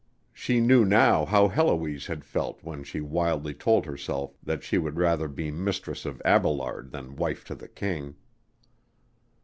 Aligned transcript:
She 0.33 0.59
knew 0.61 0.83
now 0.83 1.25
how 1.25 1.47
Heloise 1.47 2.07
had 2.07 2.25
felt 2.25 2.63
when 2.63 2.83
she 2.83 3.01
wildly 3.01 3.53
told 3.53 3.85
herself 3.85 4.35
that 4.41 4.63
she 4.63 4.79
would 4.79 4.97
rather 4.97 5.27
be 5.27 5.51
mistress 5.51 6.05
of 6.07 6.19
Abelarde 6.25 6.89
than 6.89 7.15
wife 7.17 7.43
to 7.45 7.53
the 7.53 7.67
King. 7.67 8.15